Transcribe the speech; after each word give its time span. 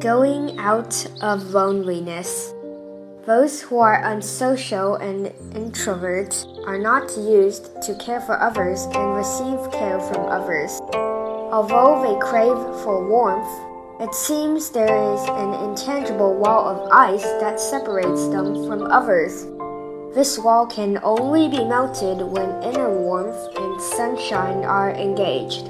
Going 0.00 0.58
out 0.58 1.06
of 1.20 1.52
loneliness. 1.52 2.54
Those 3.26 3.60
who 3.60 3.80
are 3.80 4.02
unsocial 4.02 4.94
and 4.94 5.26
introverts 5.52 6.46
are 6.66 6.78
not 6.78 7.14
used 7.18 7.82
to 7.82 7.94
care 7.96 8.22
for 8.22 8.40
others 8.40 8.84
and 8.94 9.14
receive 9.14 9.70
care 9.70 10.00
from 10.00 10.24
others. 10.24 10.80
Although 11.52 12.00
they 12.00 12.18
crave 12.18 12.56
for 12.82 13.06
warmth, 13.06 14.00
it 14.00 14.14
seems 14.14 14.70
there 14.70 14.86
is 14.86 15.20
an 15.28 15.68
intangible 15.68 16.34
wall 16.34 16.66
of 16.66 16.90
ice 16.90 17.30
that 17.38 17.60
separates 17.60 18.26
them 18.28 18.66
from 18.66 18.84
others. 18.84 19.44
This 20.14 20.38
wall 20.38 20.66
can 20.66 20.98
only 21.02 21.46
be 21.48 21.62
melted 21.62 22.22
when 22.22 22.62
inner 22.62 22.88
warmth 22.88 23.54
and 23.54 23.78
sunshine 23.82 24.64
are 24.64 24.92
engaged. 24.92 25.68